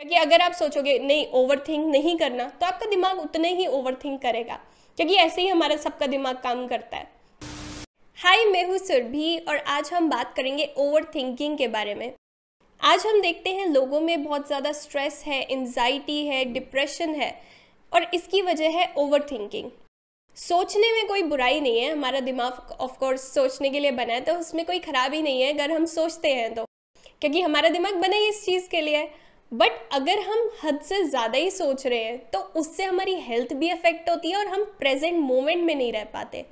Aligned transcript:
क्योंकि 0.00 0.16
अगर 0.16 0.40
आप 0.40 0.52
सोचोगे, 0.52 0.98
नहीं 0.98 1.26
ओवर 1.30 1.58
थिंक 1.58 1.86
नहीं 1.86 2.16
करना 2.18 2.44
तो 2.50 2.66
आपका 2.66 2.86
दिमाग 2.86 3.18
उतने 3.18 3.48
ही 3.54 3.66
ओवर 3.68 3.94
थिंक 4.04 4.20
करेगा। 4.22 4.54
क्योंकि 4.98 5.14
ऐसे 5.14 5.42
ही 5.42 5.48
हमारा 5.48 5.76
सबका 5.76 6.06
दिमाग 6.06 6.36
काम 6.36 6.66
करता 6.68 6.96
है। 6.96 7.08
हाय 8.18 8.44
मैं 8.44 8.64
हूँ 8.68 8.78
सुरभि 8.78 9.36
और 9.48 9.56
आज 9.56 9.90
हम 9.92 10.08
बात 10.10 10.32
करेंगे 10.36 10.68
ओवर 10.78 11.04
थिंकिंग 11.14 11.58
के 11.58 11.68
बारे 11.68 11.94
में। 11.94 12.12
आज 12.80 13.06
हम 13.06 13.20
देखते 13.20 13.50
हैं 13.50 13.66
लोगों 13.66 14.00
में 14.00 14.24
बहुत 14.24 14.46
ज़्यादा 14.46 14.72
स्ट्रेस 14.72 15.22
है 15.26 15.42
एनजाइटी 15.42 16.24
है 16.26 16.44
डिप्रेशन 16.52 17.14
है 17.14 17.32
और 17.92 18.10
इसकी 18.14 18.42
वजह 18.42 18.78
है 18.78 18.92
ओवर 18.98 19.26
थिंकिंग 19.32 19.70
सोचने 20.36 20.92
में 20.92 21.06
कोई 21.08 21.22
बुराई 21.24 21.60
नहीं 21.60 21.80
है, 21.80 21.92
हमारा 21.92 22.20
दिमाग 22.22 22.76
ऑफकोर्स 22.80 23.32
सोचने 23.34 23.70
के 23.70 23.80
लिए 23.80 23.90
बना 23.92 24.12
है 24.12 24.20
तो 24.22 24.34
उसमें 24.36 24.66
कोई 24.66 24.78
खराबी 24.80 25.22
नहीं 25.22 25.42
है, 25.42 25.52
अगर 25.52 25.70
हम 25.70 25.86
सोचते 25.88 26.34
हैं 26.34 26.54
तो। 26.54 26.64
क्योंकि 27.20 27.40
हमारा 27.42 27.68
दिमाग 27.70 27.94
बना 27.96 28.16
ही 28.16 28.28
इस 28.28 28.44
चीज़ 28.44 28.68
के 28.70 28.80
लिए 28.80 29.08
बट 29.52 29.72
अगर 29.92 30.18
हम 30.20 30.50
हद 30.62 30.80
से 30.80 31.02
ज़्यादा 31.04 31.38
ही 31.38 31.50
सोच 31.50 31.86
रहे 31.86 32.02
हैं 32.04 32.18
तो 32.30 32.38
उससे 32.56 32.84
हमारी 32.84 33.14
हेल्थ 33.20 33.52
भी 33.52 33.68
अफेक्ट 33.70 34.10
होती 34.10 34.30
है 34.30 34.36
और 34.36 34.48
हम 34.48 34.64
प्रेजेंट 34.78 35.18
मोमेंट 35.20 35.64
में 35.64 35.74
नहीं 35.74 35.92
रह 35.92 36.04
पाते। 36.04 36.44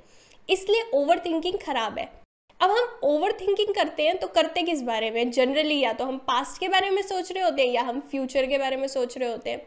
इसलिए 0.49 0.89
ओवर 0.93 1.19
थिंकिंग 1.25 1.57
ख़राब 1.59 1.99
है। 1.99 2.05
अब 2.59 2.71
हम 2.71 2.99
ओवर 3.03 3.31
थिंकिंग 3.41 3.73
करते 3.75 4.03
हैं 4.03 4.17
तो 4.17 4.27
करते 4.27 4.61
किस 4.63 4.81
बारे 4.81 5.11
में? 5.11 5.31
जनरली 5.31 5.79
या 5.79 5.93
तो 5.93 6.05
हम 6.05 6.17
पास्ट 6.27 6.59
के 6.59 6.67
बारे 6.67 6.89
में 6.89 7.01
सोच 7.01 7.31
रहे 7.31 7.43
होते 7.43 7.61
हैं 7.61 7.69
या 7.69 7.81
हम 7.81 7.99
फ्यूचर 8.11 8.45
के 8.45 8.57
बारे 8.57 8.77
में 8.77 8.87
सोच 8.87 9.17
रहे 9.17 9.29
होते 9.29 9.49
हैं। 9.49 9.61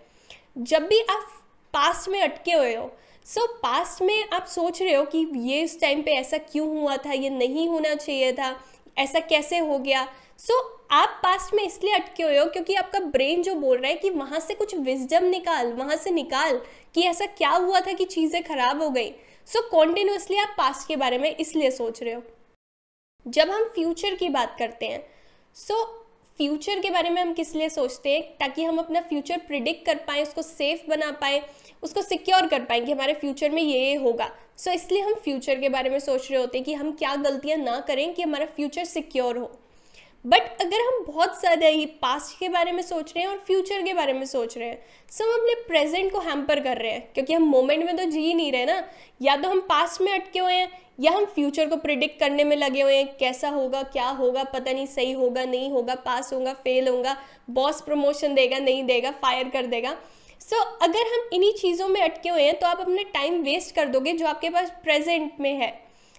जब 0.59 0.87
भी 0.87 1.01
आप 1.01 1.29
पास्ट 1.75 2.09
में 2.09 2.21
अटके 2.21 2.53
हुए 2.53 2.75
हो 2.75 2.91
सो 3.27 3.41
so, 3.41 3.49
पास्ट 3.55 4.03
में 4.03 4.29
आप 4.33 4.47
सोच 4.47 4.81
रहे 4.83 4.95
हो 4.95 5.05
कि 5.05 5.27
ये 5.41 5.61
इस 5.63 5.81
टाइम 5.81 6.03
पे 6.03 6.13
ऐसा 6.13 6.39
क्यों 6.43 6.69
हुआ 6.71 6.97
था 6.97 7.13
ये 7.13 7.31
नहीं 7.31 7.69
होना 7.69 7.95
चाहिए 7.95 8.33
था 8.33 8.55
ऐसा 8.99 9.21
कैसे 9.23 9.59
हो 9.59 9.79
गया? 9.79 10.05
सो 10.39 10.55
so, 10.55 10.82
आप 10.93 11.21
पास्ट 11.23 11.55
में 11.55 11.63
इसलिए 11.65 11.95
अटके 11.95 12.23
हुए 12.23 12.39
हो 12.39 12.45
क्योंकि 12.47 12.75
आपका 12.75 12.99
ब्रेन 13.01 13.43
जो 13.43 13.55
बोल 13.55 13.79
रहा 13.79 13.91
है 13.91 13.97
कि 13.97 14.11
वहाँ 14.11 14.41
से 14.41 14.55
कुछ 14.55 14.75
विजडम 14.77 15.25
निकाल 15.25 15.73
वहाँ 15.73 15.97
से 15.97 16.11
निकाल 16.11 16.61
कि 16.95 17.03
ऐसा 17.03 17.27
क्या 17.27 17.51
हुआ 17.51 17.81
था 17.81 17.93
कि 17.93 18.05
चीज़ें 18.05 18.43
खराब 18.45 18.83
हो 18.83 18.89
गई। 18.91 19.11
सो 19.49 19.59
so, 19.59 19.71
कॉन्टिन्यूसली 19.71 20.37
आप 20.37 20.55
पास्ट 20.59 20.89
के 20.89 20.97
बारे 20.97 21.19
में 21.19 21.37
इसलिए 21.37 21.71
सोच 21.71 22.03
रहे 22.03 22.15
हो। 22.15 22.23
जब 23.27 23.51
हम 23.51 23.65
फ्यूचर 23.75 24.15
की 24.15 24.29
बात 24.29 24.57
करते 24.59 24.87
हैं 24.87 25.03
सो 25.57 25.75
so, 25.75 25.89
फ्यूचर 26.39 26.81
के 26.81 26.91
बारे 26.91 27.11
में 27.11 27.23
हम 27.23 27.33
किस 27.33 27.55
लिए 27.55 27.69
सोचते 27.69 28.13
हैं? 28.13 28.23
ताकि 28.39 28.65
हम 28.65 28.79
अपना 28.79 29.01
फ्यूचर 29.01 29.39
प्रिडिक्ट 29.39 29.85
कर 29.87 29.97
पाएँ 29.97 30.23
उसको 30.23 30.43
सेफ़ 30.43 30.87
बना 30.91 31.11
पाएँ 31.13 31.43
उसको 31.83 32.03
सिक्योर 32.03 32.47
कर 32.47 32.65
पाएँ 32.65 32.85
कि 32.87 32.93
हमारे 32.93 33.15
फ्यूचर 33.15 33.51
में 33.51 33.63
ये 33.63 33.81
ये 33.81 33.95
होगा। 33.95 34.31
सो 34.57 34.71
so, 34.71 34.77
इसलिए 34.77 35.03
हम 35.03 35.15
फ्यूचर 35.15 35.61
के 35.61 35.69
बारे 35.69 35.91
में 35.91 35.99
सोच 36.01 36.31
रहे 36.31 36.41
होते 36.41 36.59
हैं 36.59 36.65
कि 36.65 36.75
हम 36.75 36.93
क्या 36.93 37.17
गलतियाँ 37.17 37.59
ना 37.59 37.81
करें 37.81 38.13
कि 38.15 38.23
हमारा 38.23 38.47
फ्यूचर 38.47 38.85
सिक्योर 38.85 39.39
हो। 39.39 39.51
बट 40.25 40.61
अगर 40.61 40.81
हम 40.81 41.05
बहुत 41.07 41.39
ज़्यादा 41.41 41.67
ही 41.67 41.87
पास्ट 42.03 42.39
के 42.39 42.49
बारे 42.49 42.73
में 42.73 42.83
सोच 42.83 43.13
रहे 43.13 43.25
हैं 43.25 43.31
और 43.31 43.39
फ्यूचर 43.47 43.83
के 43.83 43.95
बारे 43.95 44.13
में 44.13 44.25
सोच 44.27 44.57
रहे 44.59 44.69
हैं 44.69 44.79
सो 45.11 45.25
हम 45.25 45.41
अपने 45.41 45.55
प्रेजेंट 45.69 46.13
को 46.13 46.21
हैम्पर 46.21 46.61
कर 46.61 46.79
रहे 46.79 46.91
हैं 46.93 47.09
क्योंकि 47.15 47.35
हम 47.35 47.43
मोमेंट 47.45 47.85
में 47.85 47.97
तो 47.97 48.05
जी 48.05 48.21
ही 48.21 48.35
नहीं 48.35 48.53
रहे 48.53 48.65
ना। 48.65 48.83
या 49.21 49.37
तो 49.37 49.49
हम 49.49 49.61
पास्ट 49.61 50.01
में 50.01 50.13
अटके 50.13 50.39
हुए 50.39 50.53
हैं 50.53 50.71
या 51.01 51.13
हम 51.13 51.25
फ्यूचर 51.25 51.69
को 51.69 51.77
प्रिडिक्ट 51.77 52.19
करने 52.21 52.45
में 52.45 52.57
लगे 52.57 52.83
हुए 52.83 52.97
हैं 52.97 53.07
कैसा 53.19 53.49
होगा 53.49 53.83
क्या 53.83 54.09
होगा 54.11 54.45
पता 54.45 54.73
नहीं 54.73 54.87
सही 54.87 55.13
होगा 55.13 55.45
नहीं 55.45 55.71
होगा 55.71 55.95
पास 56.05 56.33
होगा 56.33 56.53
फेल 56.55 56.89
होगा 56.89 57.17
बॉस 57.51 57.81
प्रमोशन 57.81 58.35
देगा 58.35 58.59
नहीं 58.59 58.85
देगा 58.85 59.11
फायर 59.23 59.49
कर 59.49 59.67
देगा। 59.67 59.97
सो 60.41 60.57
so, 60.57 60.83
अगर 60.83 61.07
हम 61.07 61.29
इन्हीं 61.33 61.53
चीज़ों 61.53 61.89
में 61.89 62.01
अटके 62.01 62.29
हुए 62.29 62.43
हैं 62.43 62.59
तो 62.59 62.67
आप 62.67 62.81
अपना 62.81 63.03
टाइम 63.13 63.43
वेस्ट 63.43 63.75
कर 63.75 63.89
दोगे 63.89 64.13
जो 64.13 64.27
आपके 64.27 64.51
पास 64.51 64.71
प्रेजेंट 64.85 65.41
में 65.41 65.53
है। 65.55 65.73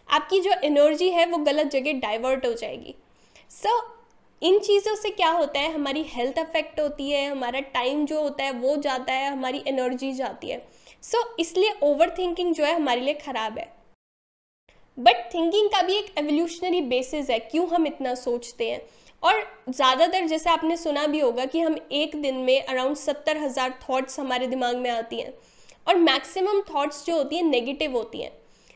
आपकी 0.09 0.39
जो 0.39 0.51
एनर्जी 0.63 1.09
है 1.09 1.25
वो 1.25 1.37
गलत 1.39 1.71
जगह 1.71 1.99
डाइवर्ट 1.99 2.45
हो 2.45 2.53
जाएगी। 2.53 2.95
सो 3.51 3.69
so, 3.69 3.92
इन 4.43 4.57
चीज़ों 4.59 4.95
से 4.95 5.09
क्या 5.09 5.29
होता 5.31 5.59
है? 5.59 5.73
हमारी 5.73 6.01
हेल्थ 6.07 6.39
अफेक्ट 6.39 6.79
होती 6.79 7.09
है 7.11 7.25
हमारा 7.25 7.59
टाइम 7.73 8.05
जो 8.05 8.21
होता 8.21 8.43
है 8.43 8.51
वो 8.53 8.75
जाता 8.77 9.13
है 9.13 9.29
हमारी 9.31 9.63
एनर्जी 9.67 10.11
जाती 10.13 10.49
है। 10.49 10.57
सो 11.03 11.17
so, 11.17 11.39
इसलिए 11.39 11.73
ओवर 11.83 12.09
थिंकिंग 12.17 12.53
जो 12.53 12.65
है 12.65 12.73
हमारे 12.75 13.01
लिए 13.01 13.13
ख़राब 13.15 13.57
है। 13.57 13.71
बट 14.97 15.23
थिंकिंग 15.33 15.69
का 15.69 15.81
भी 15.81 15.95
एक 15.95 16.13
एवोल्यूशनरी 16.17 16.81
बेसिस 16.83 17.29
है 17.29 17.39
क्यों 17.41 17.67
हम 17.69 17.87
इतना 17.87 18.13
सोचते 18.15 18.69
हैं? 18.69 18.81
और 19.23 19.41
ज़्यादातर 19.69 20.25
जैसे 20.27 20.49
आपने 20.49 20.77
सुना 20.77 21.05
भी 21.07 21.19
होगा 21.19 21.45
कि 21.45 21.59
हम 21.59 21.77
एक 21.93 22.21
दिन 22.21 22.35
में 22.37 22.61
अराउंड 22.61 22.95
सत्तर 22.97 23.37
हज़ार 23.37 23.69
थाट्स 23.81 24.19
हमारे 24.19 24.47
दिमाग 24.47 24.77
में 24.77 24.89
आती 24.91 25.19
हैं। 25.19 25.33
और 25.87 25.95
मैक्सिमम 25.99 26.59
थाट्स 26.63 27.05
जो 27.05 27.15
होती 27.15 27.35
हैं 27.35 27.43
नेगेटिव 27.43 27.95
होती 27.97 28.21
हैं। 28.21 28.31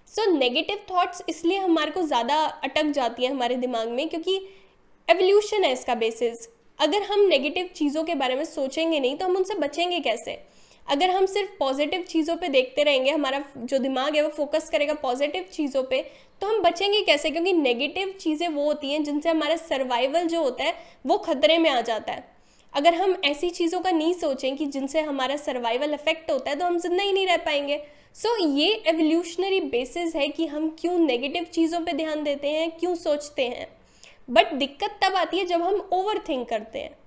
सो 0.10 0.30
नेगेटिव 0.32 0.78
थाट्स 0.92 1.24
इसलिए 1.30 1.58
हमारे 1.58 1.92
को 1.92 2.02
ज़्यादा 2.04 2.36
अटक 2.64 2.92
जाती 2.92 3.24
हैं 3.24 3.32
हमारे 3.32 3.56
दिमाग 3.58 3.90
में 3.90 4.08
क्योंकि 4.10 4.40
एवोल्यूशन 5.08 5.64
है 5.64 5.72
इसका 5.74 5.94
बेसिस 5.96 6.48
अगर 6.80 7.04
हम 7.04 7.20
नेगेटिव 7.28 7.70
चीज़ों 7.76 8.04
के 8.04 8.16
बारे 8.16 8.36
में 8.36 8.44
सोचेंगे 8.46 9.00
नहीं 9.00 9.16
तो 9.18 9.26
हम 9.26 9.36
उनसे 9.36 9.54
बचेंगे 9.56 10.00
कैसे? 10.00 10.32
अगर 10.88 11.10
हम 11.10 11.26
सिर्फ़ 11.26 11.52
पॉजिटिव 11.60 12.02
चीज़ों 12.02 12.36
पे 12.38 12.48
देखते 12.48 12.84
रहेंगे 12.84 13.12
हमारा 13.12 13.44
जो 13.58 13.78
दिमाग 13.78 14.16
है 14.16 14.22
वो 14.22 14.30
फोकस 14.30 14.70
करेगा 14.70 14.94
पॉजिटिव 14.94 15.46
चीज़ों 15.54 15.84
पे 15.84 16.02
तो 16.42 16.48
हम 16.48 16.62
बचेंगे 16.64 17.02
कैसे? 17.02 17.30
क्योंकि 17.32 17.54
नेगेटिव 17.54 18.14
चीज़ें 18.20 18.48
वो 18.48 18.66
होती 18.66 18.92
हैं 18.92 19.04
जिनसे 19.04 19.30
हमारा 19.30 19.56
सर्वाइवल 19.58 20.28
जो 20.28 20.42
होता 20.44 20.64
है 20.64 20.74
वो 21.06 21.18
खतरे 21.18 21.58
में 21.58 21.70
आ 21.70 21.80
जाता 21.82 22.14
है. 22.14 22.24
अगर 22.74 22.96
हम 22.96 23.16
ऐसी 23.26 23.50
चीज़ों 23.50 23.80
का 23.80 23.92
नहीं 23.92 24.14
सोचें 24.14 24.56
कि 24.58 24.66
जिनसे 24.68 25.02
हमारा 25.02 25.36
सर्वाइवल 25.38 25.94
इफ़ेक्ट 25.94 26.32
होता 26.32 26.50
है 26.50 26.60
तो 26.60 26.66
हम 26.66 26.78
ज़िंदा 26.80 27.04
ही 27.04 27.12
नहीं 27.12 27.28
रह 27.28 27.38
पाएँगे. 27.38 27.82
सो 28.16 28.36
so, 28.38 28.58
ये 28.58 28.72
एवोल्यूशनरी 28.88 29.62
बेसिस 29.62 30.16
है 30.16 30.28
कि 30.28 30.48
हम 30.48 30.70
क्यों 30.80 30.98
नेगेटिव 31.00 31.44
चीज़ों 31.54 31.80
पे 31.80 31.94
ध्यान 31.94 32.24
देते 32.24 32.48
हैं 32.50 32.70
क्यों 32.72 32.96
सोचते 32.96 33.48
हैं. 33.48 33.68
बट 34.30 34.54
दिक्कत 34.54 35.00
तब 35.04 35.16
आती 35.16 35.38
है 35.38 35.46
जब 35.46 35.62
हम 35.62 35.90
ओवर 35.94 36.20
थिंक 36.30 36.48
करते 36.50 36.80
हैं। 36.80 36.98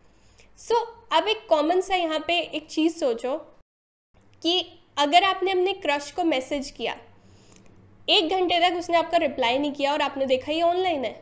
सो 0.59 0.75
so, 0.75 0.87
अब 1.13 1.29
एक 1.29 1.47
कॉमन 1.49 1.81
सा 1.81 1.95
यहाँ 1.95 2.19
पे 2.27 2.39
एक 2.39 2.67
चीज़ 2.67 2.97
सोचो 2.99 3.37
कि 4.43 4.61
अगर 4.99 5.25
आपने 5.25 5.51
अपने 5.51 5.73
क्रश 5.73 6.11
को 6.11 6.25
मैसेज 6.25 6.71
किया 6.71 6.97
एक 8.09 8.29
घंटे 8.29 8.59
तक 8.61 8.77
उसने 8.77 8.97
आपका 8.97 9.19
रिप्लाई 9.19 9.59
नहीं 9.59 9.73
किया 9.73 9.93
और 9.93 10.03
आपने 10.03 10.27
देखा 10.27 10.53
ये 10.53 10.63
ऑनलाइन 10.63 11.05
है। 11.05 11.13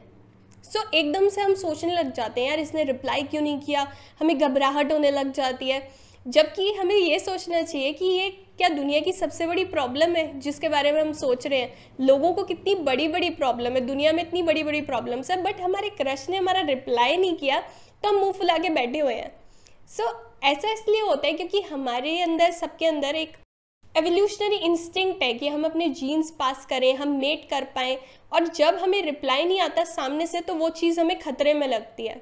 सो 0.65 0.79
so, 0.79 0.95
एकदम 0.95 1.29
से 1.29 1.41
हम 1.41 1.55
सोचने 1.55 1.95
लग 1.95 2.13
जाते 2.13 2.41
हैं 2.41 2.49
यार 2.49 2.61
इसने 2.61 2.85
रिप्लाई 2.85 3.23
क्यों 3.23 3.43
नहीं 3.43 3.59
किया? 3.61 3.87
हमें 4.21 4.39
घबराहट 4.39 4.93
होने 4.93 5.11
लग 5.11 5.33
जाती 5.33 5.71
है। 5.71 5.81
जबकि 6.27 6.73
हमें 6.73 6.95
ये 6.95 7.19
सोचना 7.19 7.63
चाहिए 7.63 7.93
कि 7.93 8.05
ये 8.05 8.29
क्या 8.59 8.69
दुनिया 8.69 9.01
की 9.01 9.13
सबसे 9.13 9.47
बड़ी 9.47 9.65
प्रॉब्लम 9.65 10.15
है 10.17 10.39
जिसके 10.41 10.69
बारे 10.69 10.93
में 10.93 11.01
हम 11.01 11.13
सोच 11.13 11.47
रहे 11.47 11.61
हैं? 11.61 11.75
लोगों 12.01 12.33
को 12.33 12.45
कितनी 12.45 12.75
बड़ी 12.75 13.09
बड़ी 13.09 13.31
प्रॉब्लम 13.31 13.73
है? 13.73 13.81
दुनिया 13.81 14.13
में 14.13 14.23
इतनी 14.23 14.43
बड़ी 14.43 14.63
बड़ी 14.63 14.81
प्रॉब्लम्स 14.81 15.31
है 15.31 15.43
बट 15.43 15.61
हमारे 15.61 15.91
क्रश 15.91 16.29
ने 16.31 16.37
हमारा 16.37 16.61
रिप्लाई 16.61 17.17
नहीं 17.17 17.35
किया 17.35 17.61
तो 18.03 18.09
हम 18.09 18.17
मुँह 18.17 18.33
फुला 18.33 18.59
के 18.59 18.71
बैठे 18.71 18.99
हुए 18.99 19.15
हैं। 19.15 19.31
सो 19.89 20.03
so, 20.03 20.15
ऐसा 20.45 20.73
इसलिए 20.73 21.01
होता 21.01 21.27
है 21.27 21.33
क्योंकि 21.33 21.61
हमारे 21.61 22.21
अंदर 22.21 22.51
सबके 22.51 22.87
अंदर 22.87 23.17
एक 23.17 23.37
एवोल्यूशनरी 23.97 24.57
इंस्टिंक्ट 24.57 25.23
है 25.23 25.33
कि 25.35 25.49
हम 25.49 25.65
अपने 25.65 25.89
जीन्स 25.91 26.31
पास 26.31 26.67
करें 26.67 26.95
हम 26.97 27.17
मेट 27.19 27.49
कर 27.51 27.65
पाएँ 27.75 27.97
और 28.33 28.47
जब 28.47 28.79
हमें 28.79 29.03
रिप्लाई 29.03 29.45
नहीं 29.45 29.61
आता 29.61 29.85
सामने 29.85 30.27
से 30.27 30.41
तो 30.41 30.55
वो 30.55 30.69
चीज़ 30.71 31.01
हमें 31.01 31.19
खतरे 31.19 31.55
में 31.55 31.67
लगती 31.69 32.07
है। 32.07 32.21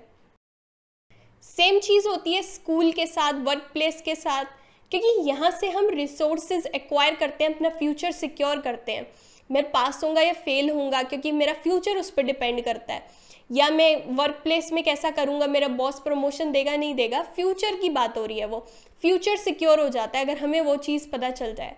सेम 1.43 1.79
चीज़ 1.79 2.07
होती 2.09 2.33
है 2.35 2.43
स्कूल 2.43 2.91
के 2.93 3.05
साथ 3.07 3.35
वर्क 3.45 3.69
प्लेस 3.73 4.01
के 4.05 4.15
साथ 4.15 4.45
क्योंकि 4.93 5.29
यहाँ 5.29 5.51
से 5.51 5.69
हम 5.71 5.89
रिसोर्सेज 5.91 6.67
एक्वायर 6.67 7.15
करते 7.15 7.45
हैं 7.45 7.55
अपना 7.55 7.69
फ्यूचर 7.69 8.13
सिक्योर 8.13 8.61
करते 8.61 8.93
हैं। 8.93 9.07
मैं 9.51 9.63
पास 9.71 10.03
होऊँगा 10.05 10.23
या 10.23 10.33
फेल 10.35 10.71
होऊँगा 10.71 11.03
क्योंकि 11.03 11.33
मेरा 11.33 11.53
फ्यूचर 11.55 11.99
उस 11.99 12.11
पर 12.11 12.23
डिपेंड 12.23 12.63
करता 12.65 12.95
है। 12.95 13.07
या 13.51 13.69
मैं 13.71 14.17
वर्क 14.17 14.41
प्लेस 14.45 14.71
में 14.73 14.83
कैसा 14.85 15.11
करूँगा 15.11 15.47
मेरा 15.47 15.69
बॉस 15.71 16.01
प्रमोशन 16.01 16.53
देगा 16.53 16.77
नहीं 16.77 16.95
देगा 16.95 17.23
फ्यूचर 17.37 17.77
की 17.81 17.91
बात 17.91 18.19
हो 18.19 18.25
रही 18.27 18.39
है 18.39 18.47
वो। 18.47 18.59
फ्यूचर 19.03 19.37
सिक्योर 19.37 19.81
हो 19.81 19.89
जाता 19.89 20.19
है 20.19 20.25
अगर 20.25 20.39
हमें 20.39 20.61
वो 20.61 20.77
चीज़ 20.79 21.09
पता 21.11 21.31
चल 21.33 21.55
जाए। 21.55 21.77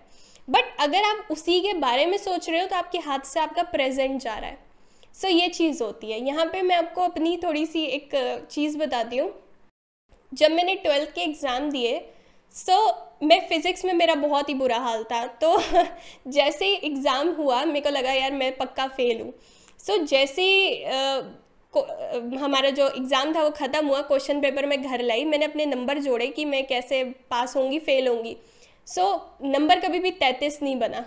बट 0.49 0.77
अगर 0.81 1.05
आप 1.05 1.29
उसी 1.31 1.61
के 1.61 1.73
बारे 1.79 2.07
में 2.07 2.17
सोच 2.19 2.49
रहे 2.51 2.61
हो 2.61 2.67
तो 2.67 2.77
आपके 2.77 2.99
हाथ 3.01 3.27
से 3.27 3.41
आपका 3.41 3.63
प्रेजेंट 3.65 4.21
जा 4.21 4.39
रहा 4.39 4.51
है। 4.51 4.59
सो 5.15 5.29
so, 5.29 5.35
ये 5.35 5.49
चीज़ 5.49 5.83
होती 5.83 6.11
है। 6.13 6.25
यहाँ 6.27 6.47
पे 6.47 6.63
मैं 6.63 6.77
आपको 6.77 7.03
अपनी 7.03 7.37
थोड़ी 7.37 7.67
सी 7.67 7.85
एक 7.85 8.47
चीज़ 8.51 8.79
बताती 8.79 9.17
हूँ। 9.17 9.31
जब 10.33 10.51
मैंने 10.51 10.75
ट्वेल्थ 10.77 11.15
के 11.15 11.21
एग्ज़ाम 11.21 11.71
दिए 11.71 12.01
सो 12.55 12.73
so, 12.73 12.95
मैं 13.23 13.41
फ़िज़िक्स 13.49 13.85
में 13.85 13.93
मेरा 13.93 14.15
बहुत 14.17 14.49
ही 14.49 14.55
बुरा 14.55 14.79
हाल 14.79 15.03
था। 15.05 15.25
तो 15.43 15.57
जैसे 16.29 16.67
ही 16.67 16.75
एग्ज़ाम 16.85 17.29
हुआ 17.35 17.65
मेरे 17.65 17.81
को 17.81 17.91
लगा 17.91 18.13
यार 18.13 18.33
मैं 18.33 18.57
पक्का 18.57 18.87
फ़ेल 18.89 19.21
हूँ। 19.21 19.33
सो 19.81 19.93
so, 19.93 20.07
जैसे 20.07 20.45
हमारा 22.39 22.71
जो 22.71 22.89
एग्ज़ाम 22.89 23.35
था 23.35 23.43
वो 23.43 23.51
ख़त्म 23.51 23.87
हुआ 23.87 24.01
क्वेश्चन 24.03 24.41
पेपर 24.41 24.67
में 24.67 24.83
घर 24.83 25.03
लाई 25.03 25.25
मैंने 25.25 25.45
अपने 25.45 25.67
नंबर 25.67 25.99
जोड़े 25.99 26.27
कि 26.29 26.45
मैं 26.45 26.67
कैसे 26.67 27.03
पास 27.31 27.57
होंगी 27.57 27.79
फेल 27.79 28.09
होंगी। 28.09 28.37
सो 28.87 29.03
so, 29.03 29.53
नंबर 29.53 29.81
कभी 29.81 29.99
भी 29.99 30.11
तैंतीस 30.13 30.63
नहीं 30.63 30.77
बना। 30.79 31.05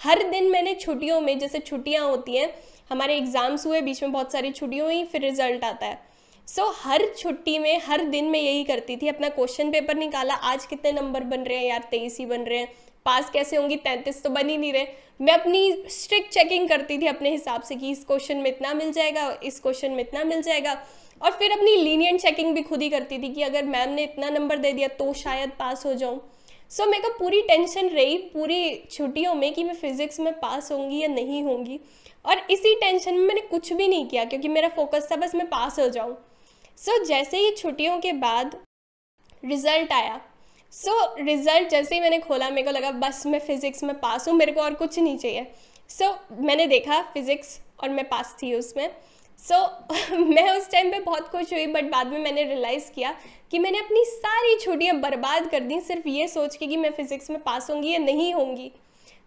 हर 0.00 0.22
दिन 0.30 0.50
मैंने 0.50 0.74
छुट्टियों 0.74 1.20
में 1.20 1.38
जैसे 1.38 1.58
छुट्टियाँ 1.60 2.06
होती 2.08 2.36
हैं 2.36 2.52
हमारे 2.90 3.16
एग्ज़ाम्स 3.16 3.66
हुए 3.66 3.80
बीच 3.80 4.02
में 4.02 4.12
बहुत 4.12 4.32
सारी 4.32 4.50
छुट्टियों 4.52 4.86
हुई 4.86 5.04
फिर 5.04 5.20
रिज़ल्ट 5.20 5.64
आता 5.64 5.86
है। 5.86 6.00
सो 6.48 6.62
so, 6.62 6.72
हर 6.76 7.02
छुट्टी 7.18 7.58
में 7.58 7.80
हर 7.84 8.02
दिन 8.04 8.24
मैं 8.24 8.40
यही 8.40 8.64
करती 8.64 8.96
थी 8.96 9.08
अपना 9.08 9.28
क्वेश्चन 9.28 9.70
पेपर 9.70 9.96
निकाला 9.96 10.34
आज 10.34 10.64
कितने 10.66 10.90
नंबर 10.92 11.22
बन 11.24 11.40
रहे 11.40 11.58
हैं 11.58 11.64
यार 11.64 11.84
तेईस 11.90 12.16
ही 12.18 12.24
बन 12.26 12.40
रहे 12.40 12.58
हैं 12.58 12.68
पास 13.06 13.30
कैसे 13.30 13.56
होंगी 13.56 13.76
तैंतीस 13.76 14.22
तो 14.22 14.30
बन 14.30 14.48
ही 14.48 14.56
नहीं 14.56 14.72
रहे। 14.72 14.86
मैं 15.20 15.32
अपनी 15.32 15.72
स्ट्रिक्ट 15.90 16.32
चेकिंग 16.32 16.68
करती 16.68 16.98
थी 16.98 17.06
अपने 17.06 17.30
हिसाब 17.30 17.62
से 17.62 17.76
कि 17.76 17.90
इस 17.90 18.04
क्वेश्चन 18.04 18.36
में 18.36 18.50
इतना 18.50 18.72
मिल 18.74 18.90
जाएगा 18.92 19.30
इस 19.42 19.58
क्वेश्चन 19.60 19.90
में 19.90 20.00
इतना 20.00 20.24
मिल 20.24 20.42
जाएगा। 20.42 20.72
और 21.20 21.30
फिर 21.30 21.52
अपनी 21.52 21.76
लीनियंट 21.76 22.20
चेकिंग 22.20 22.54
भी 22.54 22.62
खुद 22.62 22.82
ही 22.82 22.88
करती 22.90 23.18
थी 23.18 23.32
कि 23.34 23.42
अगर 23.42 23.64
मैम 23.66 23.90
ने 23.90 24.04
इतना 24.04 24.30
नंबर 24.30 24.58
दे 24.58 24.72
दिया 24.72 24.88
तो 24.90 25.12
शायद 25.12 25.52
पास 25.58 25.86
हो 25.86 25.94
जाऊँ। 25.94 26.20
सो 26.70 26.82
so, 26.82 26.90
मेरे 26.90 27.02
को 27.02 27.18
पूरी 27.18 27.40
टेंशन 27.42 27.88
रही 27.88 28.16
पूरी 28.32 28.82
छुट्टियों 28.90 29.34
में 29.34 29.52
कि 29.54 29.64
मैं 29.64 29.74
फिज़िक्स 29.74 30.20
में 30.20 30.32
पास 30.40 30.70
होंगी 30.72 30.98
या 30.98 31.08
नहीं 31.08 31.42
होंगी। 31.42 31.80
और 32.24 32.46
इसी 32.50 32.74
टेंशन 32.74 33.14
में 33.14 33.26
मैंने 33.26 33.40
कुछ 33.40 33.72
भी 33.72 33.88
नहीं 33.88 34.06
किया 34.08 34.24
क्योंकि 34.24 34.48
मेरा 34.48 34.68
फोकस 34.68 35.08
था 35.12 35.16
बस 35.16 35.34
मैं 35.34 35.46
पास 35.46 35.78
हो 35.78 35.88
जाऊँ। 35.88 36.16
सो 36.78 36.98
so, 36.98 37.04
जैसे 37.08 37.38
ही 37.38 37.50
छुट्टियों 37.50 37.98
के 38.00 38.12
बाद 38.12 38.56
रिज़ल्ट 39.42 39.92
आया। 39.92 40.20
सो 40.72 41.00
so, 41.00 41.26
रिज़ल्ट 41.26 41.68
जैसे 41.68 41.94
ही 41.94 42.00
मैंने 42.00 42.18
खोला 42.18 42.50
मेरे 42.50 42.62
को 42.62 42.70
लगा 42.70 42.90
बस 42.90 43.26
मैं 43.26 43.38
फ़िज़िक्स 43.38 43.82
में 43.82 43.98
पास 44.00 44.28
हूँ 44.28 44.34
मेरे 44.36 44.52
को 44.52 44.60
और 44.60 44.74
कुछ 44.74 44.98
नहीं 44.98 45.18
चाहिए। 45.18 45.46
सो 45.90 46.04
so, 46.04 46.40
मैंने 46.40 46.66
देखा 46.66 47.00
फिज़िक्स 47.14 47.58
और 47.82 47.88
मैं 47.88 48.08
पास 48.08 48.36
थी 48.42 48.54
उसमें। 48.54 48.88
सो 49.38 49.54
so, 49.54 50.12
मैं 50.34 50.50
उस 50.50 50.70
टाइम 50.70 50.90
पे 50.90 51.00
बहुत 51.00 51.28
खुश 51.28 51.52
हुई 51.52 51.66
बट 51.66 51.90
बाद 51.90 52.06
में 52.06 52.18
मैंने 52.18 52.44
रियलाइज़ 52.44 52.90
किया 52.90 53.14
कि 53.50 53.58
मैंने 53.58 53.78
अपनी 53.78 54.04
सारी 54.04 54.56
छुट्टियाँ 54.60 54.96
बर्बाद 55.00 55.50
कर 55.50 55.60
दी 55.60 55.80
सिर्फ़ 55.80 56.08
ये 56.08 56.28
सोच 56.28 56.56
के 56.56 56.66
कि 56.66 56.76
मैं 56.76 56.90
फ़िज़िक्स 56.90 57.30
में 57.30 57.40
पास 57.42 57.70
होंगी 57.70 57.92
या 57.92 57.98
नहीं 57.98 58.32
होंगी। 58.34 58.70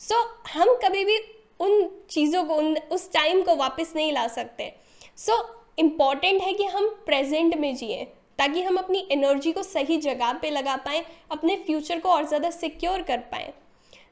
सो 0.01 0.15
so, 0.15 0.51
हम 0.53 0.75
कभी 0.83 1.05
भी 1.05 1.17
उन 1.59 1.89
चीज़ों 2.09 2.43
को 2.43 2.55
उन 2.55 2.77
उस 2.91 3.11
टाइम 3.13 3.41
को 3.41 3.55
वापस 3.55 3.93
नहीं 3.95 4.11
ला 4.13 4.27
सकते। 4.27 4.73
सो 5.17 5.31
so, 5.33 5.64
इंपॉर्टेंट 5.77 6.41
है 6.41 6.53
कि 6.53 6.65
हम 6.65 6.87
प्रेजेंट 7.05 7.55
में 7.57 7.75
जिए 7.75 8.03
ताकि 8.39 8.61
हम 8.61 8.77
अपनी 8.77 9.07
एनर्जी 9.11 9.51
को 9.51 9.63
सही 9.63 9.97
जगह 9.99 10.33
पे 10.33 10.49
लगा 10.49 10.75
पाएँ 10.77 11.03
अपने 11.31 11.55
फ्यूचर 11.65 11.99
को 11.99 12.09
और 12.09 12.27
ज़्यादा 12.27 12.49
सिक्योर 12.51 13.01
कर 13.01 13.17
पाएँ। 13.31 13.51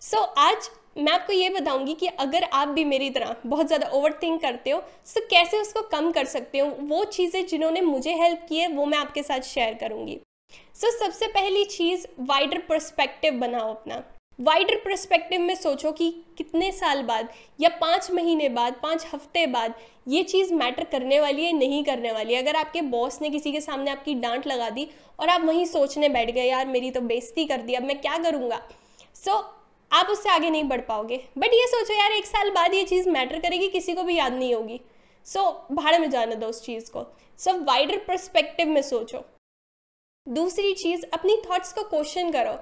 सो 0.02 0.18
so, 0.18 0.28
आज 0.38 0.70
मैं 0.98 1.12
आपको 1.12 1.34
ये 1.34 1.50
बताऊँगी 1.50 1.94
कि 1.94 2.08
अगर 2.08 2.44
आप 2.44 2.68
भी 2.68 2.84
मेरी 2.86 3.10
तरह 3.10 3.36
बहुत 3.46 3.68
ज़्यादा 3.68 3.88
ओवर 3.90 4.14
थिंक 4.24 4.42
करते 4.42 4.70
हो 4.70 4.80
तो 5.16 5.22
कैसे 5.28 5.60
उसको 5.62 5.82
कम 5.90 6.12
कर 6.12 6.26
सकते 6.26 6.60
हो? 6.60 6.68
वो 6.82 7.04
चीज़ें 7.06 7.46
जिन्होंने 7.48 7.82
मुझे 7.82 8.14
हेल्प 8.14 8.46
की 8.50 8.58
है 8.58 8.68
वो 8.68 8.86
मैं 8.86 8.98
आपके 8.98 9.24
साथ 9.24 9.42
शेयर 9.44 9.74
करूँगी। 9.74 10.20
सो 10.76 10.88
so, 10.88 10.94
सबसे 10.96 11.28
पहली 11.30 11.64
चीज़ 11.66 12.06
वाइडर 12.22 12.58
परस्पेक्टिव 12.70 13.40
बनाओ 13.40 13.70
अपना। 13.70 14.04
वाइडर 14.44 14.76
परस्पेक्टिव 14.76 15.42
में 15.42 15.54
सोचो 15.56 15.92
कि 15.92 16.10
कितने 16.38 16.72
साल 16.72 17.02
बाद 17.04 17.28
या 17.62 17.70
पाँच 17.82 18.10
महीने 18.12 18.48
बाद 18.50 18.76
पाँच 18.82 19.06
हफ़्ते 19.14 19.46
बाद 19.48 19.74
ये 20.08 20.24
चीज़ 20.24 20.54
मैटर 20.54 20.84
करने 20.84 21.20
वाली 21.20 21.46
है 21.46 21.52
नहीं 21.52 21.84
करने 21.84 22.12
वाली 22.12 22.34
है। 22.34 22.42
अगर 22.42 22.56
आपके 22.56 22.82
बॉस 22.82 23.22
ने 23.22 23.30
किसी 23.30 23.52
के 23.52 23.62
सामने 23.62 23.92
आपकी 23.92 24.14
डांट 24.16 24.48
लगा 24.48 24.70
दी 24.70 24.88
और 25.20 25.30
आप 25.30 25.42
वहीं 25.42 25.66
सोचने 25.66 26.10
बैठ 26.10 26.32
गए 26.32 26.48
यार 26.48 26.68
मेरी 26.68 26.92
तो 26.92 27.02
बेइज्जती 27.02 27.46
कर 27.46 27.62
दी 27.62 27.74
अब 27.74 27.84
मैं 27.84 28.00
क्या 28.02 28.18
करूँगा? 28.18 28.62
सो 29.16 29.32
so, 29.32 29.44
आप 29.92 30.08
उससे 30.08 30.30
आगे 30.30 30.50
नहीं 30.50 30.64
बढ़ 30.64 30.82
पाओगे। 30.82 31.24
बट 31.38 31.54
ये 31.54 31.68
सोचो 31.68 31.94
यार 31.94 32.12
एक 32.12 32.26
साल 32.26 32.50
बाद 32.50 32.74
ये 32.74 32.84
चीज़ 32.84 33.10
मैटर 33.10 33.40
करेगी 33.40 33.70
किसी 33.70 33.94
को 33.94 34.04
भी 34.04 34.18
याद 34.18 34.34
नहीं 34.34 34.54
होगी। 34.56 34.80
सो 35.28 35.40
so, 35.40 35.76
भाड़े 35.78 35.98
में 35.98 36.10
जाने 36.10 36.36
दो 36.36 36.48
उस 36.48 36.64
चीज़ 36.66 36.92
को। 36.92 37.06
सो 37.40 37.52
so, 37.52 37.68
वाइडर 37.68 38.04
परस्पेक्टिव 38.08 38.68
में 38.68 38.82
सोचो। 38.82 39.26
दूसरी 40.28 40.74
चीज़ 40.74 41.06
अपनी 41.14 41.42
थॉट्स 41.50 41.74
को 41.74 41.84
क्वेश्चन 41.90 42.32
करो। 42.32 42.60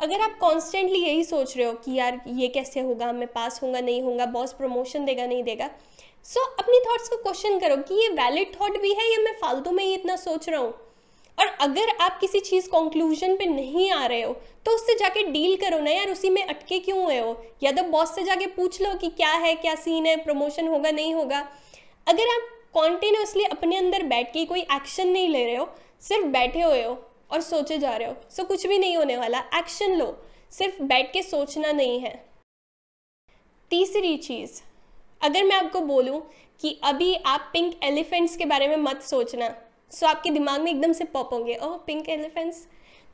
अगर 0.00 0.20
आप 0.20 0.36
कॉन्स्टेंटली 0.40 0.98
यही 0.98 1.22
सोच 1.24 1.56
रहे 1.56 1.66
हो 1.66 1.72
कि 1.74 1.94
यार 1.94 2.20
ये 2.36 2.48
कैसे 2.48 2.80
होगा 2.80 3.12
मैं 3.12 3.26
पास 3.26 3.62
होगा 3.62 3.80
नहीं 3.80 4.02
होगा 4.02 4.26
बॉस 4.26 4.52
प्रमोशन 4.52 5.04
देगा 5.04 5.26
नहीं 5.26 5.42
देगा 5.42 5.70
सो 6.24 6.40
so, 6.40 6.58
अपनी 6.58 6.78
थॉट्स 6.80 7.08
को 7.08 7.16
क्वेश्चन 7.16 7.58
करो 7.58 7.76
कि 7.78 7.94
ये 7.94 8.08
वैलिड 8.08 8.54
थॉट 8.60 8.80
भी 8.82 8.92
है 8.94 9.10
या 9.12 9.18
मैं 9.22 9.32
फालतू 9.40 9.70
में 9.70 9.82
ही 9.84 9.94
इतना 9.94 10.16
सोच 10.16 10.48
रहा 10.48 10.60
हूँ? 10.60 10.72
और 11.38 11.46
अगर 11.60 11.90
आप 12.00 12.18
किसी 12.20 12.40
चीज़ 12.40 12.68
कंक्लूजन 12.68 13.36
पे 13.36 13.46
नहीं 13.46 13.90
आ 13.90 14.06
रहे 14.06 14.22
हो 14.22 14.32
तो 14.66 14.74
उससे 14.74 14.94
जाके 14.94 15.22
डील 15.22 15.56
करो 15.56 15.78
ना 15.80 15.90
यार 15.90 16.10
उसी 16.10 16.30
में 16.30 16.42
अटके 16.44 16.78
क्यों 16.78 17.02
हुए 17.04 17.18
हो? 17.18 17.36
या 17.62 17.72
तो 17.72 17.82
बॉस 17.82 18.14
से 18.14 18.22
जाके 18.24 18.46
पूछ 18.46 18.80
लो 18.82 18.94
कि 18.94 19.08
क्या 19.08 19.32
है 19.34 19.54
क्या 19.56 19.74
सीन 19.74 20.06
है 20.06 20.16
प्रमोशन 20.16 20.68
होगा 20.68 20.90
नहीं 20.90 21.14
होगा। 21.14 21.46
अगर 22.06 22.28
आप 22.28 22.48
कॉन्टिन्यूसली 22.74 23.44
अपने 23.44 23.76
अंदर 23.76 24.02
बैठ 24.06 24.32
के 24.32 24.44
कोई 24.44 24.60
एक्शन 24.60 25.08
नहीं 25.08 25.28
ले 25.28 25.44
रहे 25.44 25.56
हो 25.56 25.68
सिर्फ़ 26.02 26.26
बैठे 26.28 26.62
हुए 26.62 26.82
हो 26.84 26.96
और 27.30 27.40
सोचे 27.40 27.78
जा 27.78 27.96
रहे 27.96 28.08
हो। 28.08 28.16
सो 28.30 28.44
कुछ 28.44 28.66
भी 28.66 28.78
नहीं 28.78 28.96
होने 28.96 29.16
वाला। 29.16 29.38
एक्शन 29.54 29.94
लो। 29.94 30.24
सिर्फ़ 30.50 30.82
बैठ 30.82 31.12
के 31.12 31.22
सोचना 31.22 31.72
नहीं 31.72 32.00
है। 32.00 32.28
तीसरी 33.70 34.16
चीज़। 34.16 34.62
अगर 35.22 35.44
मैं 35.44 35.56
आपको 35.56 35.80
बोलूँ 35.80 36.20
कि 36.60 36.80
अभी 36.84 37.14
आप 37.14 37.50
पिंक 37.52 37.84
एलिफेंट्स 37.84 38.36
के 38.36 38.44
बारे 38.44 38.68
में 38.68 38.76
मत 38.76 39.02
सोचना 39.02 39.54
सो 39.92 40.06
आपके 40.06 40.30
दिमाग 40.30 40.60
में 40.60 40.70
एकदम 40.70 40.92
से 40.92 41.04
पॉप 41.04 41.32
होंगे। 41.32 41.56
ओह 41.56 41.76
पिंक 41.76 42.08
एलिफेंट्स 42.08 42.66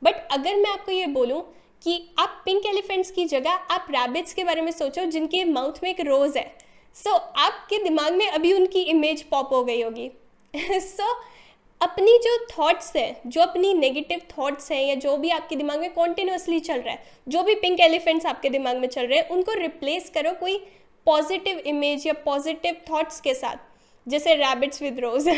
बट 0.03 0.15
अगर 0.31 0.55
मैं 0.55 0.71
आपको 0.71 0.91
ये 0.91 1.07
बोलूँ 1.07 1.41
कि 1.83 2.09
आप 2.19 2.41
पिंक 2.45 2.65
एलिफेंट्स 2.65 3.11
की 3.11 3.25
जगह 3.25 3.51
आप 3.51 3.87
रैबिट्स 3.89 4.33
के 4.33 4.43
बारे 4.43 4.61
में 4.61 4.71
सोचो 4.71 5.05
जिनके 5.05 5.43
माउथ 5.45 5.73
में 5.83 5.89
एक 5.89 5.99
रोज़ 5.99 6.37
है। 6.37 6.57
सो 6.93 7.09
so, 7.09 7.21
आपके 7.37 7.83
दिमाग 7.83 8.13
में 8.13 8.27
अभी 8.29 8.53
उनकी 8.53 8.81
इमेज 8.81 9.23
पॉप 9.23 9.53
हो 9.53 9.63
गई 9.63 9.81
होगी। 9.81 10.11
सो 10.79 11.11
so, 11.11 11.19
अपनी 11.81 12.17
जो 12.17 12.45
थॉट्स 12.45 12.95
हैं, 12.95 13.29
जो 13.29 13.41
अपनी 13.41 13.73
नेगेटिव 13.73 14.21
थॉट्स 14.37 14.71
हैं, 14.71 14.83
या 14.85 14.95
जो 14.95 15.17
भी 15.17 15.29
आपके 15.29 15.55
दिमाग 15.55 15.79
में 15.79 15.93
कॉन्टिन्यूसली 15.93 16.59
चल 16.59 16.79
रहा 16.79 16.93
है, 16.93 17.03
जो 17.27 17.43
भी 17.43 17.55
पिंक 17.55 17.79
एलिफेंट्स 17.79 18.25
आपके 18.25 18.49
दिमाग 18.49 18.77
में 18.77 18.87
चल 18.87 19.07
रहे 19.07 19.19
हैं, 19.19 19.29
उनको 19.29 19.53
रिप्लेस 19.53 20.09
करो 20.09 20.31
कोई 20.31 20.57
पॉजिटिव 21.05 21.59
इमेज 21.59 22.07
या 22.07 22.13
पॉजिटिव 22.13 22.75
थॉट्स 22.91 23.21
के 23.21 23.33
साथ। 23.33 23.55
जैसे 24.07 24.35
rabbits 24.35 24.81
with 24.81 24.99
rose 24.99 25.29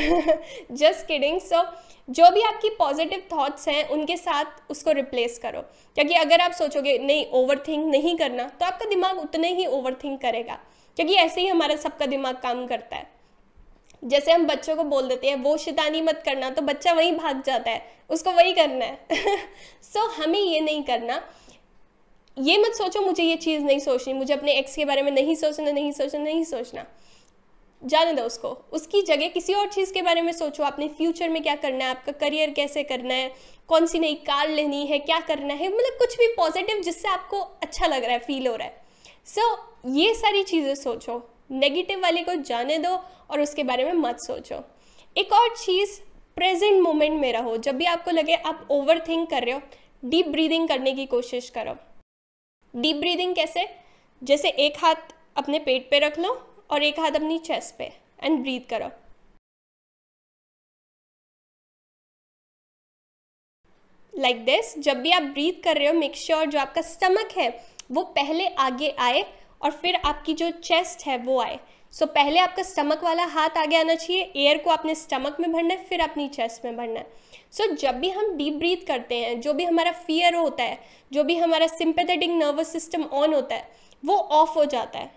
just 0.71 1.07
kidding 1.07 1.39
so 1.41 1.63
जो 2.09 2.29
भी 2.31 2.41
आपकी 2.41 2.69
पॉजिटिव 2.69 3.23
थॉट्स 3.31 3.67
हैं, 3.67 3.87
उनके 3.89 4.17
साथ 4.17 4.71
उसको 4.71 4.91
रिप्लेस 4.91 5.37
करो। 5.39 5.61
क्योंकि 5.95 6.13
अगर 6.13 6.41
आप 6.41 6.51
सोचोगे, 6.51 6.97
नहीं 6.97 7.25
ओवर 7.31 7.59
थिंक 7.67 7.85
नहीं 7.85 8.17
करना 8.17 8.43
तो 8.43 8.65
आपका 8.65 8.85
दिमाग 8.85 9.19
उतने 9.19 9.53
ही 9.53 9.65
ओवर 9.65 9.93
थिंक 9.93 10.21
करेगा। 10.21 10.59
क्योंकि 10.95 11.13
ऐसे 11.13 11.41
ही 11.41 11.47
हमारा 11.47 11.75
सबका 11.75 12.05
दिमाग 12.05 12.35
काम 12.35 12.67
करता 12.67 12.95
है। 12.95 13.16
जैसे 14.03 14.31
हम 14.31 14.47
बच्चों 14.47 14.75
को 14.75 14.83
बोल 14.83 15.07
देते 15.07 15.27
हैं 15.27 15.35
वो 15.35 15.57
शैतानी 15.57 16.01
मत 16.01 16.21
करना 16.25 16.49
तो 16.49 16.61
बच्चा 16.61 16.93
वहीं 16.93 17.13
भाग 17.13 17.43
जाता 17.43 17.71
है। 17.71 17.91
उसको 18.09 18.31
वही 18.31 18.53
करना 18.53 18.85
है। 18.85 19.05
सो 19.83 20.07
so, 20.13 20.13
हमें 20.13 20.39
ये 20.39 20.59
नहीं 20.59 20.83
करना। 20.83 21.33
ये 22.39 22.57
मत 22.57 22.73
सोचो 22.73 23.01
मुझे 23.01 23.23
ये 23.23 23.35
चीज़ 23.35 23.63
नहीं 23.63 23.79
सोचनी 23.79 24.13
मुझे 24.13 24.33
अपने 24.33 24.53
एक्स 24.53 24.75
के 24.75 24.85
बारे 24.85 25.01
में 25.01 25.11
नहीं 25.11 25.35
सोचना 25.35 25.71
नहीं 25.71 25.91
सोचना 25.91 26.21
नहीं 26.21 26.43
सोचना। 26.43 26.85
जाने 27.85 28.13
दो 28.13 28.23
उसको। 28.23 28.47
उसकी 28.71 29.01
जगह 29.01 29.27
किसी 29.27 29.53
और 29.53 29.67
चीज़ 29.67 29.93
के 29.93 30.01
बारे 30.01 30.21
में 30.21 30.33
सोचो। 30.33 30.63
अपने 30.63 30.87
फ्यूचर 30.87 31.29
में 31.29 31.43
क्या 31.43 31.55
करना 31.55 31.85
है? 31.85 31.91
आपका 31.91 32.11
करियर 32.11 32.49
कैसे 32.49 32.83
करना 32.83 33.13
है? 33.13 33.31
कौन 33.67 33.85
सी 33.85 33.99
नई 33.99 34.13
कार 34.13 34.49
लेनी 34.49 34.85
है? 34.85 34.99
क्या 34.99 35.19
करना 35.19 35.53
है? 35.53 35.67
मतलब 35.67 35.99
कुछ 35.99 36.17
भी 36.17 36.27
पॉजिटिव 36.27 36.81
जिससे 36.81 37.07
आपको 37.07 37.39
अच्छा 37.39 37.87
लग 37.87 38.03
रहा 38.03 38.11
है 38.11 38.19
फील 38.19 38.47
हो 38.47 38.55
रहा 38.55 38.67
है। 38.67 38.81
सो 39.25 39.55
so, 39.55 39.97
ये 39.97 40.13
सारी 40.13 40.43
चीज़ें 40.43 40.75
सोचो। 40.75 41.29
नेगेटिव 41.51 42.01
वाले 42.01 42.23
को 42.23 42.35
जाने 42.35 42.77
दो 42.77 42.95
और 43.29 43.41
उसके 43.41 43.63
बारे 43.63 43.85
में 43.85 43.93
मत 43.93 44.19
सोचो। 44.19 44.63
एक 45.17 45.33
और 45.33 45.55
चीज़ 45.57 46.01
प्रेजेंट 46.35 46.81
मोमेंट 46.81 47.19
में 47.19 47.33
रहो। 47.33 47.57
जब 47.57 47.75
भी 47.75 47.85
आपको 47.85 48.11
लगे 48.11 48.35
आप 48.35 48.67
ओवर 48.71 49.07
थिंक 49.07 49.29
कर 49.29 49.43
रहे 49.43 49.53
हो 49.53 49.61
डीप 50.05 50.27
ब्रीदिंग 50.27 50.67
करने 50.67 50.93
की 50.93 51.05
कोशिश 51.05 51.49
करो। 51.49 51.75
डीप 52.75 52.95
ब्रीदिंग 52.95 53.35
कैसे? 53.35 53.67
जैसे 54.23 54.49
एक 54.49 54.73
हाथ 54.77 54.95
अपने 55.37 55.59
पेट 55.59 55.89
पे 55.91 55.99
रख 55.99 56.19
लो 56.19 56.55
और 56.71 56.83
एक 56.83 56.99
हाथ 56.99 57.11
अपनी 57.11 57.39
चेस्ट 57.39 57.77
पे 57.77 57.93
एंड 58.23 58.41
ब्रीथ 58.41 58.61
करो। 58.69 58.91
लाइक 64.15 64.35
like 64.35 64.49
दिस 64.49 64.79
जब 64.79 64.97
भी 64.97 65.11
आप 65.11 65.23
ब्रीथ 65.23 65.63
कर 65.63 65.77
रहे 65.77 65.87
हो 65.87 65.93
मेक 65.93 66.15
श्योर 66.15 66.39
sure 66.39 66.51
जो 66.51 66.59
आपका 66.59 66.81
स्टमक 66.81 67.29
है, 67.37 67.65
वो 67.91 68.03
पहले 68.03 68.47
आगे 68.47 68.89
आए 68.89 69.36
और 69.61 69.71
फिर 69.73 69.95
आपकी 69.95 70.33
जो 70.33 70.49
चेस्ट 70.51 71.05
है 71.07 71.17
वो 71.19 71.39
आए। 71.41 71.59
सो 71.93 72.05
so, 72.05 72.11
पहले 72.11 72.39
आपका 72.39 72.63
स्टमक 72.63 73.03
वाला 73.03 73.25
हाथ 73.25 73.57
आगे 73.57 73.77
आना 73.77 73.95
चाहिए 73.95 74.31
एयर 74.37 74.57
को 74.57 74.69
अपने 74.69 74.95
स्टमक 74.95 75.37
में 75.39 75.51
भरना 75.51 75.73
है 75.73 75.83
फिर 75.83 76.01
अपनी 76.01 76.27
चेस्ट 76.29 76.65
में 76.65 76.75
भरना 76.77 76.99
है। 76.99 77.07
सो 77.51 77.63
so, 77.63 77.75
जब 77.75 77.99
भी 77.99 78.09
हम 78.09 78.35
डीप 78.37 78.53
ब्रीथ 78.55 78.85
करते 78.87 79.15
हैं 79.15 79.39
जो 79.41 79.53
भी 79.53 79.65
हमारा 79.65 79.91
फियर 79.91 80.35
होता 80.35 80.63
है 80.63 80.79
जो 81.11 81.23
भी 81.23 81.37
हमारा 81.37 81.67
सिंपेथेटिक 81.67 82.29
नर्वस 82.31 82.71
सिस्टम 82.71 83.03
ऑन 83.03 83.33
होता 83.33 83.55
है 83.55 83.69
वो 84.03 84.15
ऑफ़ 84.15 84.57
हो 84.57 84.65
जाता 84.67 84.99
है। 84.99 85.15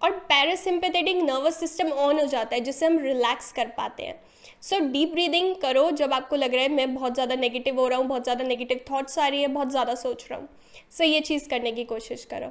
और 0.00 0.10
पैरासिम्पेथेटिक 0.28 1.16
नर्वस 1.22 1.58
सिस्टम 1.60 1.88
ऑन 1.92 2.20
हो 2.20 2.26
जाता 2.26 2.54
है 2.56 2.60
जिससे 2.60 2.86
हम 2.86 2.98
रिलैक्स 2.98 3.50
कर 3.52 3.68
पाते 3.76 4.02
हैं। 4.02 4.20
सो 4.62 4.78
डीप 4.88 5.12
ब्रीदिंग 5.12 5.54
करो 5.62 5.90
जब 5.92 6.12
आपको 6.12 6.36
लग 6.36 6.54
रहा 6.54 6.62
है 6.62 6.68
मैं 6.68 6.94
बहुत 6.94 7.14
ज़्यादा 7.14 7.34
नेगेटिव 7.36 7.80
हो 7.80 7.88
रहा 7.88 7.98
हूँ 7.98 8.06
बहुत 8.06 8.22
ज़्यादा 8.24 8.44
नेगेटिव 8.44 8.84
थॉट्स 8.90 9.18
आ 9.18 9.26
रही 9.28 9.40
है 9.42 9.48
बहुत 9.48 9.70
ज़्यादा 9.70 9.94
सोच 9.96 10.26
रहा 10.30 10.38
हूँ। 10.38 10.48
सो 10.90 11.04
so, 11.04 11.10
ये 11.10 11.20
चीज़ 11.20 11.48
करने 11.48 11.72
की 11.72 11.84
कोशिश 11.86 12.24
करो। 12.24 12.50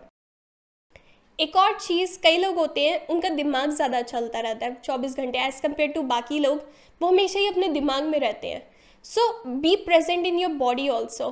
एक 1.40 1.56
और 1.56 1.78
चीज़ 1.80 2.18
कई 2.24 2.38
लोग 2.38 2.56
होते 2.58 2.82
हैं, 2.82 3.08
उनका 3.08 3.30
दिमाग 3.30 3.72
ज़्यादा 3.72 4.02
चलता 4.02 4.40
रहता 4.40 4.66
है, 4.66 4.78
चौबीस 4.84 5.16
घंटे 5.18 5.40
एज़ 5.40 5.62
कंपेयर 5.62 5.92
टू 5.92 6.02
बाकी 6.04 6.40
लोग, 6.40 6.64
वो 7.02 7.08
हमेशा 7.08 7.40
ही 7.40 7.48
अपने 7.48 7.68
दिमाग 7.68 8.04
में 8.04 8.20
रहते 8.20 8.48
हैं। 8.48 8.62
So 9.06 9.44
be 9.48 9.76
present 9.76 10.26
in 10.26 10.40
your 10.40 10.52
body 10.54 10.88
also 10.90 11.30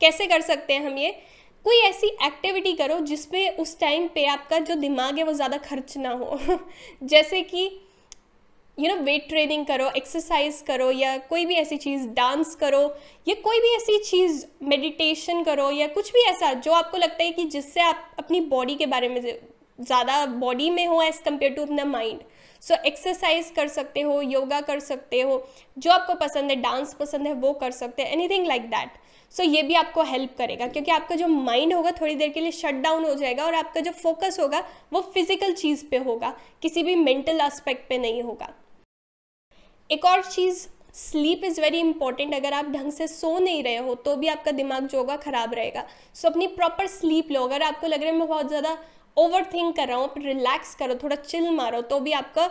कैसे 0.00 0.26
कर 0.26 0.40
सकते 0.40 0.74
हैं 0.74 0.86
हम 0.86 0.98
ये? 0.98 1.10
कोई 1.64 1.76
ऐसी 1.78 2.06
एक्टिविटी 2.24 2.72
करो 2.72 2.98
जिसमें 3.00 3.56
उस 3.56 3.78
टाइम 3.80 4.06
पे 4.14 4.24
आपका 4.26 4.58
जो 4.58 4.74
दिमाग 4.74 5.18
है 5.18 5.24
वो 5.24 5.32
ज़्यादा 5.32 5.56
खर्च 5.58 5.96
ना 5.96 6.10
हो। 6.10 6.38
जैसे 7.02 7.40
कि 7.42 7.68
यू 8.78 8.88
नो 8.88 8.94
वेट 9.04 9.28
ट्रेनिंग 9.28 9.64
करो 9.66 9.88
एक्सरसाइज 9.96 10.62
करो, 10.66 10.90
या 10.90 11.16
कोई 11.18 11.44
भी 11.46 11.54
ऐसी 11.54 11.76
चीज़ 11.76 12.06
डांस 12.10 12.54
करो, 12.54 12.82
या 13.28 13.34
कोई 13.44 13.60
भी 13.60 13.74
ऐसी 13.76 13.98
चीज़ 14.00 14.44
मेडिटेशन 14.62 15.42
करो, 15.44 15.70
या 15.70 15.86
कुछ 15.88 16.12
भी 16.12 16.22
ऐसा 16.30 16.52
जो 16.54 16.72
आपको 16.72 16.98
लगता 16.98 17.22
है 17.24 17.30
कि 17.32 17.44
जिससे 17.46 17.80
आप 17.80 18.14
अपनी 18.18 18.40
बॉडी 18.48 18.74
के 18.74 18.86
बारे 18.86 19.08
में 19.08 19.20
ज़्यादा 19.20 20.24
बॉडी 20.26 20.70
में 20.70 20.86
हो 20.86 21.00
एज़ 21.02 21.22
कंपेयर 21.24 21.52
टू 21.52 21.62
अपना 21.62 21.84
माइंड 21.84 22.20
सो 22.62 22.74
एक्सरसाइज 22.86 23.52
कर 23.56 23.68
सकते 23.68 24.00
हो 24.00 24.20
योगा 24.22 24.60
कर 24.60 24.80
सकते 24.80 25.20
हो, 25.20 25.46
जो 25.78 25.90
आपको 25.90 26.14
पसंद 26.16 26.50
है 26.50 26.56
डांस 26.56 26.94
पसंद 26.94 27.26
है, 27.26 27.32
वो 27.34 27.52
कर 27.52 27.70
सकते 27.72 28.02
हैं 28.02 28.12
एनीथिंग 28.12 28.46
लाइक 28.46 28.68
दैट 28.70 28.98
सो 29.32 29.42
ये 29.42 29.62
भी 29.62 29.74
आपको 29.74 30.02
हेल्प 30.02 30.34
करेगा, 30.38 30.66
क्योंकि 30.66 30.90
आपका 30.90 31.14
जो 31.14 31.28
माइंड 31.28 31.74
होगा, 31.74 31.90
थोड़ी 32.00 32.14
देर 32.14 32.28
के 32.28 32.40
लिए 32.40 32.50
शट 32.52 32.82
डाउन 32.82 33.04
हो 33.04 33.14
जाएगा 33.14 33.44
और 33.44 33.54
आपका 33.54 33.80
जो 33.80 33.92
फोकस 33.92 34.40
होगा, 34.40 34.64
वो 34.92 35.00
फ़िज़िकल 35.14 35.52
चीज़ 35.54 35.84
पे 35.90 35.96
होगा, 36.00 36.34
किसी 36.62 36.82
भी 36.82 36.94
मेंटल 36.96 37.40
एस्पेक्ट 37.42 37.88
पे 37.88 37.98
नहीं 37.98 38.22
होगा. 38.22 38.52
एक 39.90 40.04
और 40.04 40.22
चीज़ 40.22 40.66
स्लीप 40.94 41.44
इज़ 41.44 41.60
वेरी 41.60 41.78
इंपॉर्टेंट 41.78 42.34
अगर 42.34 42.52
आप 42.52 42.66
ढंग 42.70 42.92
से 42.92 43.06
सो 43.06 43.38
नहीं 43.38 43.62
रहे 43.62 43.76
हो 43.76 43.94
तो 43.96 44.14
भी 44.16 44.28
आपका 44.28 44.50
दिमाग 44.52 44.86
जो 44.88 44.98
होगा 44.98 45.16
ख़राब 45.16 45.54
रहेगा। 45.54 45.84
सो 46.14 46.20
so, 46.20 46.32
अपनी 46.32 46.46
प्रॉपर 46.46 46.86
स्लीप 46.86 47.30
लो 47.30 47.42
अगर 47.42 47.62
आपको 47.62 47.86
लग 47.86 48.02
रहा 48.02 48.10
है 48.10 48.18
मैं 48.18 48.28
बहुत 48.28 48.48
ज़्यादा 48.48 48.76
ओवर 49.16 49.44
थिंक 49.44 49.74
कर 49.76 49.88
रहा 49.88 49.96
हूँ 49.96 50.10
रिलैक्स 50.18 50.74
करो 50.74 50.94
थोड़ा 50.94 51.16
चिल 51.16 51.50
मारो 51.50 51.80
तो 51.82 51.98
भी 52.00 52.12
आपका 52.12 52.46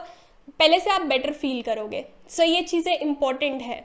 पहले 0.60 0.80
से 0.80 0.90
आप 0.90 1.02
बेटर 1.04 1.34
फील 1.34 1.62
करोगे। 1.62 2.06
सो 2.30 2.44
so, 2.44 2.50
ये 2.50 2.62
चीज़ें 2.62 2.98
इंपॉर्टेंट 2.98 3.62
है। 3.62 3.80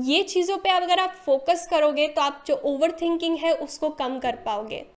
ये 0.00 0.22
चीज़ों 0.24 0.56
पे 0.58 0.70
अगर 0.70 1.00
आप 1.00 1.14
फोकस 1.26 1.66
करोगे 1.70 2.08
तो 2.08 2.22
आप 2.22 2.44
जो 2.46 2.60
ओवर 2.66 2.96
थिंकिंग 3.00 3.36
है 3.38 3.52
उसको 3.54 3.90
कम 3.92 4.18
कर 4.18 4.36
पाओगे। 4.46 4.84